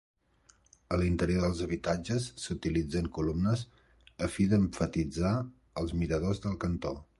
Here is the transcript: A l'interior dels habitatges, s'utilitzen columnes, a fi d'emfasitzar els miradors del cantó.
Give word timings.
A 0.95 0.97
l'interior 1.01 1.43
dels 1.45 1.59
habitatges, 1.65 2.25
s'utilitzen 2.45 3.11
columnes, 3.19 3.67
a 4.29 4.33
fi 4.37 4.49
d'emfasitzar 4.55 5.37
els 5.83 5.97
miradors 6.01 6.45
del 6.49 6.61
cantó. 6.67 6.99